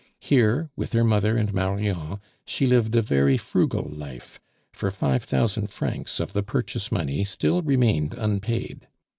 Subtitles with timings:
[0.19, 4.39] Here, with her mother and Marion, she lived a very frugal life,
[4.73, 8.87] for five thousand francs of the purchase money still remained unpaid.